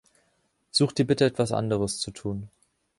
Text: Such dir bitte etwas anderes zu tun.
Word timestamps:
Such 0.71 0.93
dir 0.95 1.05
bitte 1.05 1.25
etwas 1.25 1.51
anderes 1.51 1.99
zu 1.99 2.09
tun. 2.09 2.49